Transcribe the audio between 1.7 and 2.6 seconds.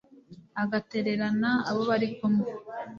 bari kumwe